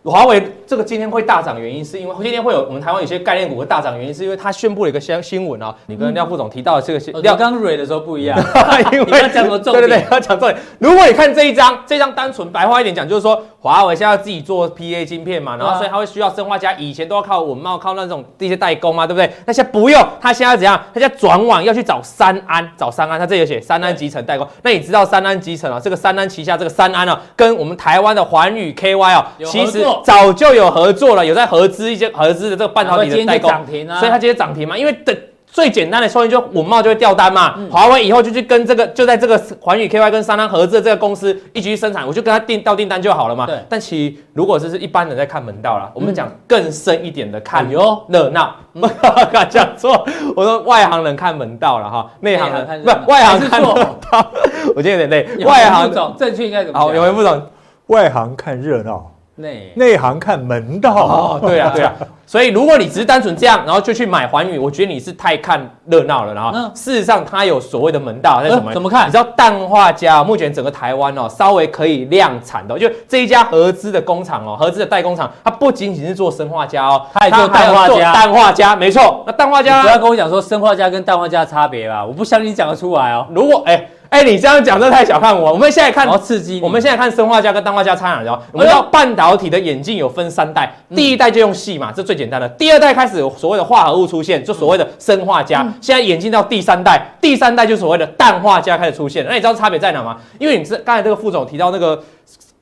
[0.06, 5.76] 华为这个今天会大涨，原因是因为今天会有我们台湾有些概念股会大涨，原因是因为它宣布了一个新新闻啊。
[5.88, 8.40] 你跟廖副总提到的这个新，廖刚蕊的时候不一样，
[8.94, 9.82] 因为你要讲什么重点？
[9.82, 10.58] 对对对，要讲重点。
[10.80, 19.30] 如果你看这一张，这张单纯白话一点讲，就是说华为现在要自己做 PA 晶片嘛，然后所以它会需要生化家，以前都要靠文茂，靠那种这些代工嘛，对不对？
[19.46, 20.82] 那现在不用，它现在怎样？
[20.94, 24.48] 它现在转网要去找三安，找三安，它这里有写三安集成代工。
[24.64, 25.78] 那你知道三安集成啊？
[25.78, 30.70] 这个三安旗下这个三安啊，跟我们台湾的环宇 KY 啊，其实早就有。
[30.70, 33.52] 合作了，有在合资一些合资的这个半导体的代工，
[34.00, 34.78] 所以它今天涨停嘛。
[34.78, 35.18] 因为的
[35.52, 37.56] 最简单的说，就稳懋就会掉单嘛。
[37.72, 43.46] 华为以后就去跟这个就在这个环宇 KY 跟三安合资的这个公司一起去生产，我就跟他订掉订单就好了嘛。
[43.46, 43.60] 对。
[43.68, 48.88] 但其实如果这是一般人在看门道啦，我们讲更深一点的看热闹，不
[49.34, 50.08] 要 讲错。
[50.36, 53.74] 我说外行人看门道了哈，内行人不外行看门
[54.12, 54.32] 道。
[54.76, 55.44] 我今天有点累。
[55.46, 56.88] 外行正确应该怎么讲？
[56.88, 57.42] 好，有位副总，
[57.88, 59.12] 外行看热闹。
[59.40, 61.94] 内内行看门道，哦，对啊，对啊，
[62.28, 66.34] 所以如果你只是单纯这样，然后就去买环宇，我觉得你是太看热闹了。
[66.34, 68.74] 然后事实上，它有所谓的门道在什么？
[68.74, 69.08] 怎么看？
[69.08, 78.14] 你知道氮化镓目前整个台湾哦，稍微可以量产的，就这一家合资的工厂哦，合资的代工厂，它不仅仅是做生化镓哦，它也做氮化镓。
[78.14, 83.26] 氮化镓没错，那氮化镓，不要跟我讲说生化镓跟氮化镓差别吧，我不相信你讲得出来哦。
[83.34, 83.88] 如果哎。
[84.10, 85.54] 哎，你这样讲这太小看我。
[85.54, 86.60] 我们现在看，好刺激。
[86.64, 88.42] 我们现在看生化家跟氮化镓差哪了？
[88.52, 92.50] 我们知道半导体的眼镜有分三代，第一代就用细嘛，这最简单的。
[92.50, 95.62] 第二代开始有所谓的化合物出现，就所谓的生化镓。
[95.80, 99.24] 现在眼镜到第三代，第三代就所谓的氮化镓开始出现。
[99.28, 100.18] 那你知道差别在哪吗？
[100.40, 102.04] 因为你是刚才这个副总提到那个。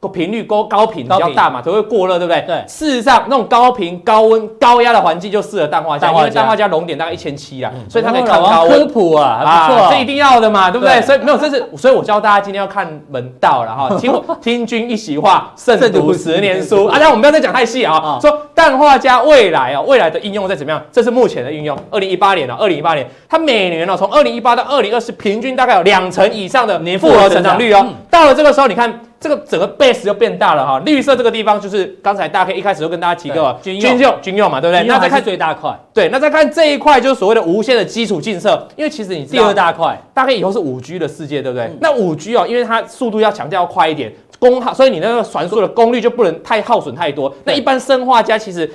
[0.09, 2.41] 频率高高频比较大嘛，都会过热，对不对？
[2.45, 2.63] 对。
[2.67, 8.79] 事实上，那种高频、高温、高压的环境就适合氮化镓，因为氮化镓熔点大概一千七啦，所以它可以抗高温。
[8.79, 11.01] 科普啊，还不错，这一定要的嘛，对不对？
[11.01, 16.85] 所以没有，这是，所以我教大家今天要看门道了哈，听我听君一席话， 胜读十年书。
[16.85, 20.79] 啊，那我们不要再讲太细啊，说氮化镓未来啊，未来的应用在怎么样？
[20.91, 21.77] 这是目前的应用。
[21.89, 27.83] 二零一八年啊，二零一八年，它每年呢，从二零一八到二零二四，平均大概有两成以上的年复合成长率哦。
[28.11, 29.01] 到了这个时候，你看。
[29.19, 34.85] 这个整个 base 就变大了哈，绿色这个地方就是刚才大家一开始就跟大家提过军用军用嘛，对不对？
[34.85, 41.69] 那再看最大块，对，那再看这一块就是所谓的无线的基础建设，因为其实你第二大块，大概以后是五 G 的世界，对不对？
[41.81, 47.33] 那五 G 哦，因为它速度要强调要快一点，功耗，所以你那个传输的功率就不能太耗损太多。
[47.43, 48.69] 那一般生化家其实。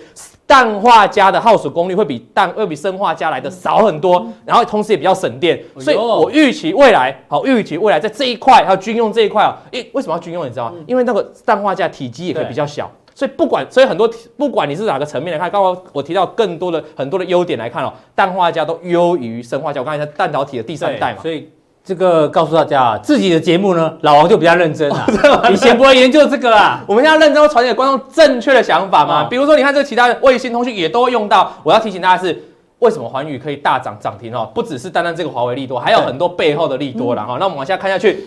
[0.52, 10.44] 氮化镓的耗损功率会比氮会比砷化镓来的少很多，然后同时也比较省电，所以我预期未来好预期未来在这一块还有军用这一块啊，诶，为什么要军用？
[10.44, 10.74] 你知道吗？
[10.86, 19.80] 因为那个氮化镓体积也可以比较小，所以不管所以很多不管你是哪个层面来看，刚刚我提到更多的很多的优点来看哦，氮化镓都优于砷化镓。
[19.80, 21.48] 我刚才在半导体的第三代嘛，所以。
[21.84, 25.04] 这个告诉大家啊，自己的节目呢，老王就比较认真啊。
[25.50, 29.24] 以前不会研究这个啊， 我们现在认真传给观众正确的想法嘛。
[29.24, 31.52] 比如说，你看这个其他的卫星通讯也都会用到。
[31.64, 32.44] 我要提醒大家是，
[32.78, 34.48] 为什么环宇可以大涨涨停哦？
[34.54, 37.36] 不只是单单这个华为利多，还有很多背后的利多了哈。
[37.40, 38.26] 那我们往下看下去，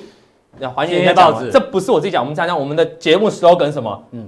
[0.73, 4.03] 环宇在报纸，这不是我自己讲，我们讲讲我们的节目 slogan 什么？
[4.11, 4.27] 嗯，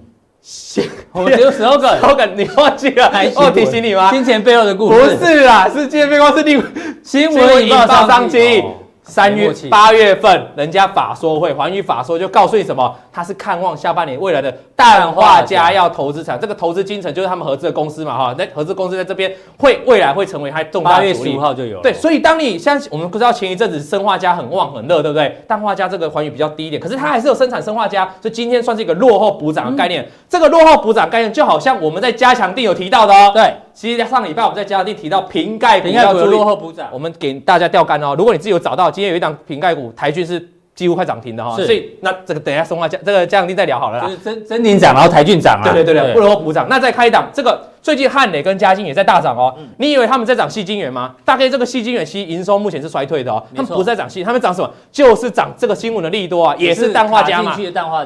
[1.12, 3.12] 我们只有 slogan，slogan 你忘记了？
[3.36, 4.10] 我提醒你吗？
[4.10, 6.63] 金钱背后的故事不是啦，是金钱背后是另
[7.04, 8.63] 新闻引爆商机。
[9.08, 12.93] 三月八月份，人家法说会，环宇法说就告诉你什么？
[13.12, 21.13] 他是看望下半年未来的氮化镓要投资产，这个投资精诚就是他们合资的公司嘛，哈，那合资公司在这边会未来会成为它重大主力。
[21.13, 21.82] 八月十五号就有。
[21.82, 25.36] 对，所以当你像我们不知道前一阵子生化镓很旺很热，对不对？
[25.48, 30.04] 氮化镓这个环宇比较低一点，可是它还是有生产生化镓，所以今天算是一个落后补涨的概念。
[30.04, 33.54] 嗯、这个落后补涨概念就好像我们在加强錠有提到的哦，对。
[33.78, 38.16] 其实上礼拜我们在加强錠提到瓶盖股要落后补涨，我们给大家钓竿哦。
[38.18, 41.56] 如果你自己有找到，今天有一档瓶盖股，台骏是几乎快涨停的哈。
[41.56, 44.06] 是所以那这个等一下砷化镓这个加强錠再聊好了啦。
[44.06, 45.72] 就是真真宁涨，然后台骏涨啊。
[45.72, 46.66] 对对对对，不落后补涨。
[46.68, 47.62] 那再开一档这个。
[47.88, 51.15] 最近汉磊跟嘉晶也在大涨哦，你以为他们在涨矽晶元吗？
[51.23, 54.69] 大概这个矽晶元其实营收目前是衰退的哦，他们不是在涨矽，他们涨什么？
[54.91, 57.56] 就是涨这个新闻的利多啊，也是氮化镓嘛，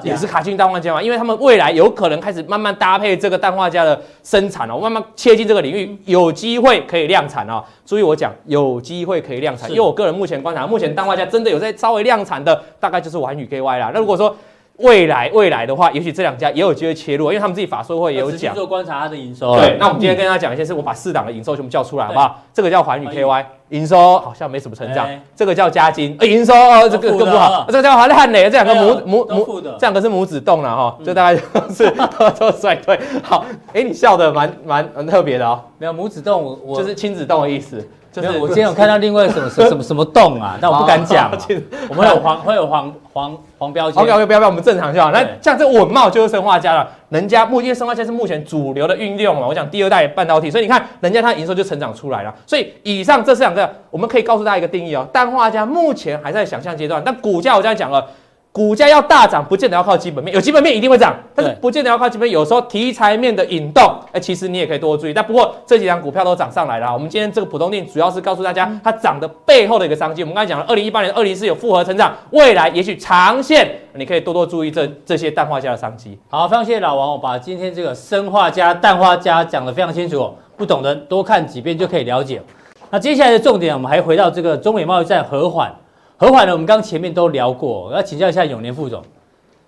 [0.04, 7.64] 也是卡进氮化镓嘛，因为他们未来有可能开始慢慢搭配这个氮化镓的生产哦，慢慢切进这个领域，有机会可以量产哦。
[7.84, 13.90] 注意我讲，有机会可以量产，因为我个人目前观察，目前氮化镓真的有在稍微量产的，大概就是环宇 KY 啦。
[13.92, 14.36] 那如果说
[14.82, 18.54] 未来未来的话，也许这两家也有机会切入，因为他们自己法说会也有讲。
[18.56, 19.56] 做观察它的营收。
[19.56, 22.42] 对，那我们今天跟大家讲一些事，我把四档的营收全部叫出来，好不好？
[22.54, 25.08] 这个叫环宇 KY，营收好像没什么成长。
[25.36, 27.66] 这个叫嘉金，营收哦，这个更不好。
[27.68, 31.90] 这个叫华汉磊，这两个母母母，这两个是母子动了哈，这大概就是
[32.40, 33.00] 都衰退。
[33.24, 35.62] 好，哎，你笑的蛮蛮蛮特别的哦。
[35.78, 37.88] 没有母子动，我就是亲子动的意思。
[38.12, 41.32] 就是我今天有看到另外什么 什么什么洞啊，但我不敢讲。
[41.90, 44.04] 我们有黄会有黄黄黄标签。
[44.04, 45.12] OK OK，不要不要，我们正常就好。
[45.12, 52.34] 那像这稳懋就是生化家了，人家目因为砷化家是目前主流的运用嘛，我讲第二代半导体，所以你看人家它营收就成长出来了。
[52.46, 58.06] 所以以上这四两个，我们可以告诉大家一个定义哦，氮化镓目前还在想象阶段，但股价我刚才讲了。
[58.54, 62.34] 股价要大涨，不见得要靠基本面，有基本面一定会涨，但是不见得要靠基本面。
[62.34, 65.14] 有时候题材面的引动，哎，其实你也可以多注意。
[65.14, 66.92] 但不过这几档股票都涨上来了。
[66.92, 70.22] 我们今天这个普通店主要是告诉大家它涨的背后的一个商机。
[70.22, 76.20] 我们刚才讲了，二零一八年、二零一四有复合成长，未来也许长线你可以多多注意这这些氮化镓的商机。
[76.30, 82.42] 好，非常谢谢老王，我把今天这个生化镓、氮化镓讲得非常清楚，不懂的多看几遍就可以了解。
[82.90, 85.74] 那接下来的重点，我们还回到这个中美贸易战和缓。
[86.22, 89.02] 和缓呢，我们刚前面都聊过，我要请教一下永年副总。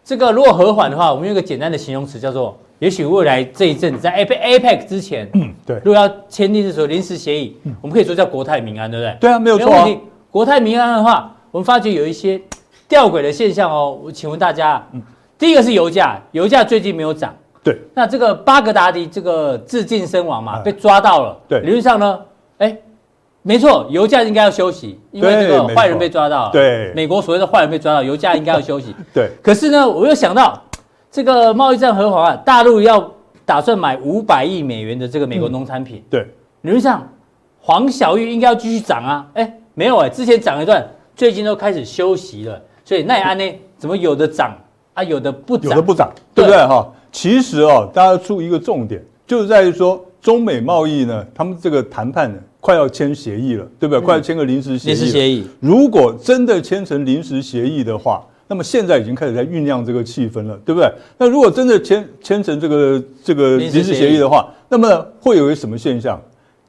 [0.04, 9.18] 这个如果和缓的话，我们用一个简单的形容词叫做，也许未来这一阵子在 APEC APEC 之前，嗯，对，如果要签订这种临时协议，嗯，我们可以说叫国泰民安，对不对？
[9.22, 9.88] 对啊，没有错啊。
[10.30, 12.40] 国泰民安的话，我们发觉有一些
[12.88, 14.00] 吊诡的现象哦。
[14.04, 15.02] 我请问大家，嗯，
[15.40, 17.80] 第一个是油价，油价最近没有涨，对。
[17.96, 21.62] 那这个巴格达迪这个自尽身亡嘛，被抓到了，对。
[21.62, 22.22] 理论上呢，哎。
[23.46, 26.52] 没错，油价应该要休息，因为这个坏人被抓到了。
[26.52, 28.96] 对，美国所谓的坏人被抓到，油价应该要休息。
[29.14, 29.30] 对。
[29.42, 30.60] 可是呢，我又想到
[31.12, 33.12] 这个贸易战和缓啊，大陆要
[33.46, 36.02] 打算买五百亿美元的这个美国农产品。
[36.10, 36.26] 对。
[36.62, 37.06] 理论上，
[37.60, 39.28] 黄小玉应该要继续涨啊。
[39.34, 44.56] 哎，没有哎，之前涨一段，最近都开始休息了，所以奈安呢，怎么有的涨
[44.94, 46.90] 啊，有的不涨，有的不涨，对不对哈？
[47.12, 54.00] 其实哦，大家注意一个重点，就是在于说中美贸易呢，他们这个谈判呢，快要签协议了，对不对？
[54.00, 54.94] 快要签个临时协议。
[54.94, 60.90] 临时协议，如果真的签成临时协议的话，那么现在已经开始在酝酿这个气氛了，对不对？
[61.18, 66.18] 那如果真的签签成这个这个临时协议的话，那么会有一个什么现象？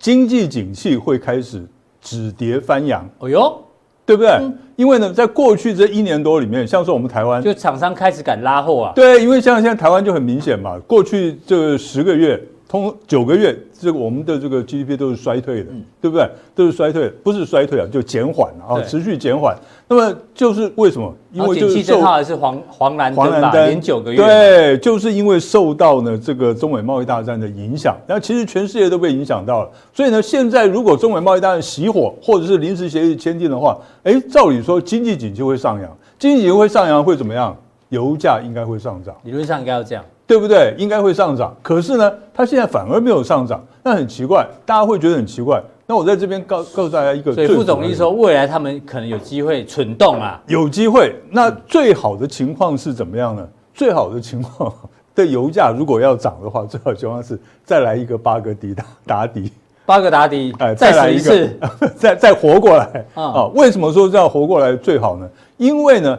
[0.00, 1.64] 经济景气会开始
[2.02, 3.08] 止跌翻扬。
[3.20, 3.56] 哦哟，
[4.04, 4.32] 对不对？
[4.74, 8.92] 因为呢，在过去这一年多里面，像是我们台湾，就厂商开始敢拉货啊。
[8.96, 12.42] 对，因为像现在台湾就很明显嘛，过去这十个月。
[12.74, 16.28] 通九个月，这个我们的这个 GDP 都是衰退的，嗯、对不对？
[16.56, 19.56] 都是衰退，不是衰退啊，就减缓啊，持续减缓。
[19.86, 21.14] 那么就是为什么？
[21.32, 29.70] 因为就是受还是黄黄蓝黄蓝灯连九个月，对，就是因为受到呢这个中美贸易大战的影响，然后其实全世界都被影响到了。
[29.92, 37.56] 所以呢，现在如果中美贸易大战熄火，或者是临时协议签订的话，哎，照理说经济景气会上扬，经济景气会上扬会怎么样？
[37.90, 40.04] 油价应该会上涨，理论上应该要这样。
[40.26, 40.74] 对不对？
[40.78, 45.62] 应该会上涨，可是呢，它现在反而没有上涨，那很奇怪，大家会觉得很奇怪。
[45.86, 51.14] 那我在这边告告诉大家一个，所以副总意思说，未来他们可能有机会蠢动啊，有机会。
[51.30, 53.46] 那最好的情况是怎么样呢？
[53.74, 54.72] 最好的情况，
[55.14, 59.52] 对油价如果要涨的话，最好的情况是再来一个巴格迪打打底，
[59.84, 61.54] 巴格达底，哎，再来一次，
[61.94, 63.46] 再再活过来啊？
[63.54, 65.28] 为什么说这样活过来最好呢？
[65.58, 66.18] 因为呢。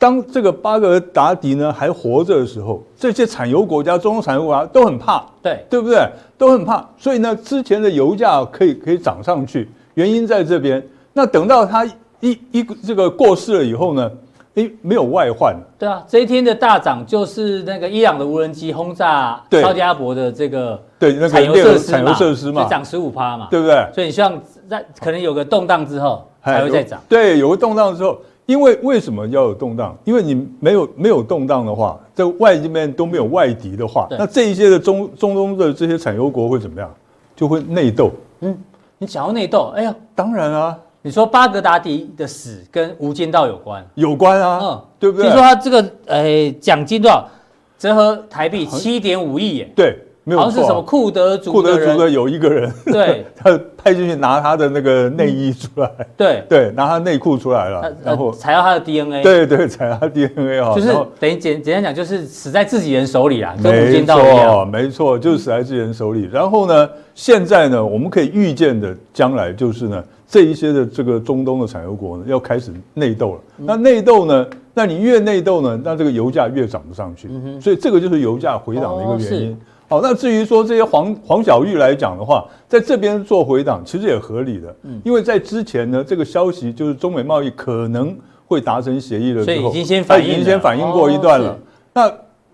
[0.00, 5.98] 当这个巴格达迪呢还活着的时候，这些产油国家、中东产油国家都很怕，对对不对？
[6.38, 10.82] 都很怕，所以呢，之前的油价可以可以涨上去，原因在这边。
[11.12, 11.84] 那等到他
[12.20, 14.10] 一一这个过世了以后呢，
[14.54, 15.54] 诶，没有外患。
[15.78, 23.86] 对啊，这一天的大涨就是那个伊朗的无人机轰炸沙特阿拉伯的这个对那个产油设施产油设施嘛，涨十五趴嘛，对不对？
[23.94, 26.98] 所以你希望在可能有个动荡之后才会再涨。
[27.06, 28.18] 对，有个动荡之后。
[28.50, 29.96] 因为为什么要有动荡？
[30.02, 36.92] 因为你没有没有动荡的话，在外面都没有外敌的话，那这一些的中中东的这些产油国会怎么样？
[37.36, 38.10] 就会内斗。
[38.40, 38.58] 嗯，
[38.98, 43.86] 你想要内斗，哎呀，当然啊，你说巴格达迪的死跟无间道有关？
[43.94, 45.26] 有关啊，嗯，对不对？
[45.26, 47.24] 听说他这个呃奖金多少？
[47.78, 49.72] 折合台币七点五亿耶。
[49.76, 49.96] 对。
[50.30, 56.44] 没有好像是什么库德族库德族的有一个人，对， 他派进去拿他的那个内衣出来，嗯、对。
[56.48, 66.28] 对，拿他内裤出来了，然后采到他的 DNA，对对，采到他 DNA 哦，就是等于简简单讲，就是死在自己人手里啊，没错没错，就是死在自己人手里。
[66.32, 73.40] 然后呢，现在呢，我们可以预见的将来就是呢，这一些的这个中东的产油国呢，要开始内斗了。
[73.56, 77.28] 那内斗呢，那你越内斗呢，那这个油价越涨不上去，
[77.60, 79.58] 所以这个就是油价回档的一个原因。
[79.90, 91.58] 好，那至于说这些黄黄小玉来讲的话，在这边做回档，其实也合理的，嗯，因为在之前呢，这个消息就是中美贸易可能会达成协议了之后，所以已经先已经先反应过一段了。
[91.92, 92.08] 那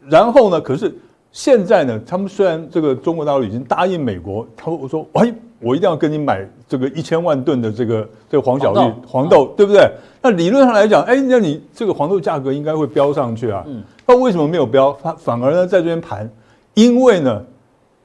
[0.09, 0.90] 然后呢，可是
[1.31, 9.87] 现在呢，他们虽然这个中国大陆已经答应美国，他我说，哎，我一定要跟你买这个一千万吨的这个这个黄小玉黄豆，对不对？
[10.22, 14.96] 那理论上来讲，哎，那你这个黄豆价格应该会飙上去啊，嗯，那为什么没有飙？
[15.03, 16.27] 它反而呢在这边盘。
[16.77, 17.43] 因为呢，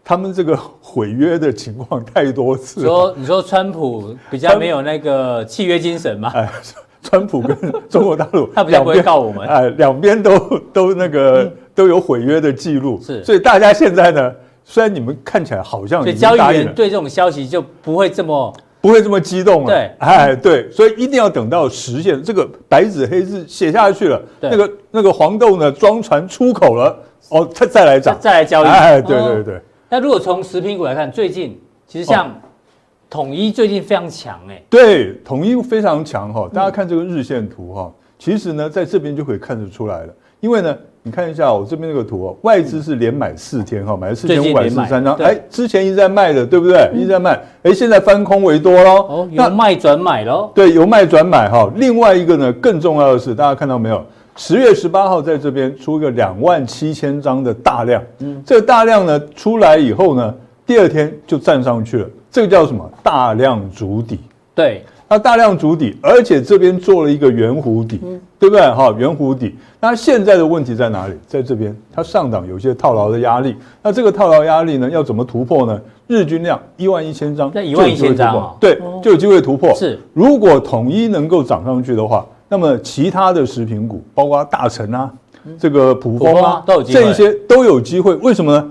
[0.02, 2.88] 他们这个毁约的情况太多次了。
[2.88, 6.32] 说你说川普比较没有那个契约精神嘛？
[6.34, 6.50] 哎，
[7.04, 7.58] 川普跟
[7.90, 9.46] 中国大陆 他比较不会告我们。
[9.46, 10.40] 哎，两边都
[10.72, 12.98] 都那个、嗯、都有毁约的记录。
[13.04, 19.68] 是，所以大家现在呢，虽然你们看起来好像，所以交易员对这种消息就不会这么不会这么激动了。
[19.68, 26.98] 对，哎，对，所以一定要等到实现这个白纸黑字写下去了，那个那个黄豆呢装船出口了。
[27.32, 28.68] 哦，再再来涨，再来交易。
[28.68, 29.62] 哎，对对对。
[29.90, 32.30] 那如果从食品股来看，最近其实像
[33.10, 34.62] 统一最近非常强哎。
[34.70, 36.50] 对，统一非常强哈。
[36.54, 40.14] 大家看这个日线图哈，其实呢，在这边就可以看得出来了。
[40.40, 45.16] 因为呢，你看一下我这边这个图哦，外资是连买四天哈，买了四千五百四十三张。
[45.18, 46.92] 哎，之前一直在卖的，对不对？
[46.96, 47.40] 一直在卖。
[47.64, 48.96] 哎，现在翻空为多喽。
[49.08, 50.52] 哦，由卖转买喽。
[50.56, 51.72] 对，由卖转买哈。
[51.76, 54.04] 另外一个呢，更重要的是，大家看到没有？
[54.38, 60.34] 十月十八号在这边出一个两万七千张的大量，嗯，这个大量呢出来以后呢，
[60.66, 62.90] 第二天就站上去了，这个叫什么？
[63.04, 64.20] 大量足底。
[64.56, 68.62] 对，那大量足底，而且这边做了一个圆弧底，嗯，对不对？
[68.72, 69.56] 哈，圆弧底。
[69.80, 71.14] 那现在的问题在哪里？
[71.28, 73.56] 在这边，它上档有些套牢的压力。
[73.84, 75.80] 那这个套牢压力呢，要怎么突破呢？
[76.08, 79.74] 日均量一万一千张，一万一千张，对，就有机会突破。
[79.76, 82.26] 是，如果统一能够涨上去的话。
[82.52, 85.10] 那么其他的食品股，包括大成啊，
[85.58, 88.14] 这个普丰啊，这一些都有机会。
[88.16, 88.70] 为什么呢？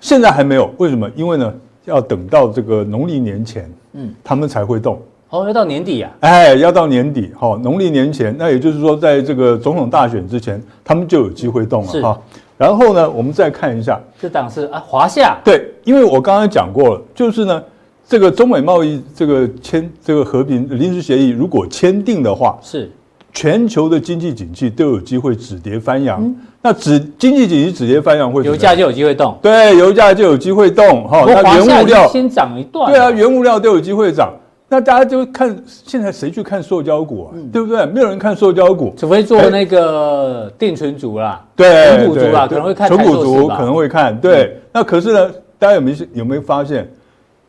[0.00, 1.10] 现在还没有，为什么？
[1.16, 1.50] 因为呢，
[1.86, 5.00] 要等到这个农历年前，嗯，他们才会动。
[5.30, 6.12] 哦，要到年底啊？
[6.20, 12.20] 哎，要到年底，哈，农历年前，那也就是说，在这个总统大选之前，他们就有机会动了哈。
[12.58, 15.38] 然后呢，我们再看一下，这档是啊，华夏。
[15.42, 17.62] 对，因为我刚刚讲过了，就是呢，
[18.06, 22.90] 这个中美贸易这个签这个和平临时协议，如果签订的话，是
[23.36, 26.24] 全球的经济景气都有机会止跌翻扬。
[26.24, 29.38] 嗯、那止经济景气止跌翻扬会，油价就有机会动。
[29.42, 31.22] 对，油价就有机会动哈。
[31.26, 32.90] 那原物料先涨一段。
[32.90, 34.32] 对啊，原物料都有机会涨。
[34.70, 37.84] 那大家就看现在谁去看塑胶股啊，嗯、对不对？
[37.84, 42.88] 没有人看塑胶股，除非做那个定存族啦，对，存股族啦，可能会看。
[42.88, 44.44] 存股族可能会看，对。
[44.44, 46.90] 嗯、那可是呢，大家有没有有没有发现？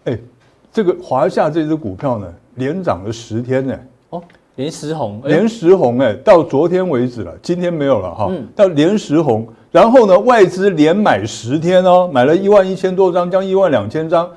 [0.03, 0.19] 哎，
[0.73, 3.73] 这个华夏这只股票呢，连涨了十天呢。
[4.09, 4.21] 哦，
[4.57, 8.27] 连十红，连十红哎，到昨天为止了，今天没有了哈。
[8.31, 8.47] 嗯。
[8.55, 14.27] 到连十红，然后呢，外资连买十天哦，买了一万一千多张，将一万两千张。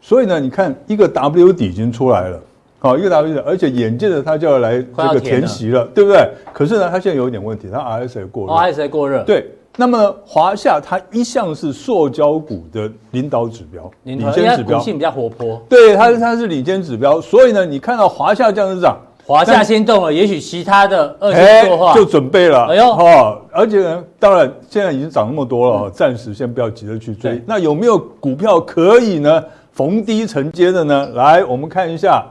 [0.00, 2.40] 所以呢，你看一个 W 底已经出来了，
[2.78, 6.26] 好，一个 W 底，而且眼见着它就要来这个填息了，对不对？
[6.54, 9.22] 可是呢，它现在有一点问题，它 RSI 过热，RSI 过热。
[9.24, 9.46] 对，
[9.76, 15.62] 那么华夏它一向是塑胶股的领导指标，领先指标，股性比较活泼。
[15.68, 18.96] 对，它是它是领先指标，所以呢，你看到华夏这样子涨，
[19.26, 22.66] 华夏先动了，也许其他的二线做化就准备了。
[22.66, 27.42] 哎呦，哦，而且呢，当然现在已经涨那么多了，暂时先不要急着去追。
[27.46, 29.44] 那有没有股票可以呢？
[29.72, 31.08] 逢低承接的呢？
[31.14, 32.24] 来，我们看一下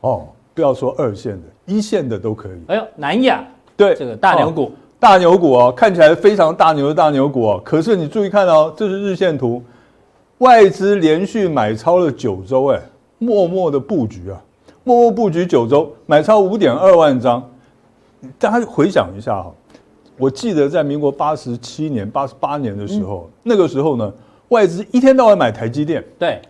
[0.00, 2.58] 哦，不要说二线的，一线的都可以。
[2.68, 3.44] 哎呦，南亚
[3.76, 7.60] 对这个大牛股，哦、大牛股哦，看起来非常大牛的大牛股哦。
[7.62, 9.62] 可是你注意看哦，这是日线图，
[10.38, 12.80] 外资连续买超了九周，哎，
[13.18, 14.40] 默默的布局啊，
[14.86, 17.42] 默默布局九州，买超五点二万张。
[18.38, 19.52] 大家回想一下哈，
[20.16, 24.12] 我记得在民国八十七年、八十八年的时候，嗯、那个时候呢，
[24.50, 26.40] 外资一天到晚买台积电，对。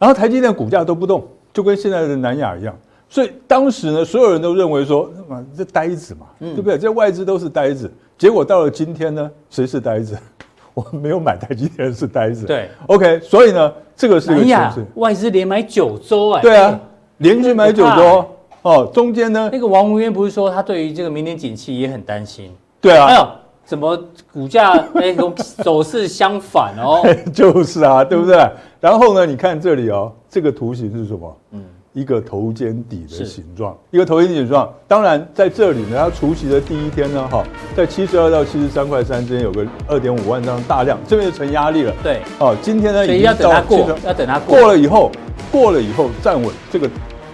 [0.00, 2.76] 然后台积电股价都不动，就跟现在的南亚一样。
[3.08, 5.08] 所以当时呢，所有人都认为说，
[5.56, 6.76] 这呆子嘛，嗯、对不对？
[6.76, 7.88] 这外资都是呆子。
[8.18, 10.18] 结果到了今天呢，谁是呆子？
[10.74, 12.46] 我没有买台积电是呆子。
[12.46, 13.20] 对，OK。
[13.20, 14.84] 所以呢，这个是个趋势。
[14.96, 16.42] 外资连买九周哎。
[16.42, 16.80] 对啊，
[17.18, 18.24] 连续买九周
[18.62, 18.90] 哦。
[18.92, 22.50] 中间呢，那个王文渊不是说他对于这个明年景气也很担心？
[22.80, 23.06] 对啊。
[23.06, 23.28] 哎呦，
[23.64, 23.98] 怎么
[24.32, 27.02] 股价那种走势相反哦？
[27.34, 28.36] 就是啊，对不对？
[28.36, 31.36] 嗯然后呢，你看这里哦，这个图形是什么？
[31.52, 31.64] 嗯，
[31.96, 34.70] 一个头肩底的形状，一个头肩底形状。
[34.86, 37.42] 当然，在这里呢，它除夕的第一天呢，哈，
[37.74, 41.94] 在七十二到七十三块三之间有个二点五万张大量，这边就成压力了。
[42.02, 45.10] 对，哦，今天呢，所以要等它过，要等它过，过了以后，
[45.50, 46.86] 过了以后站稳，这个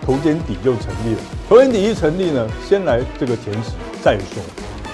[0.06, 1.20] 头肩底就成立了。
[1.48, 4.40] 头肩底一成立呢，先来这个填息再说。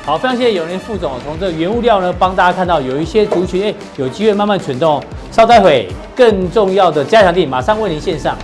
[0.03, 5.05] 好，非常谢谢永林副总从这个原物料呢，帮大家看到有一些族群，哎，有机会慢慢蠢动。
[5.31, 8.35] 稍待会，更重要的加强錠马上为您献上。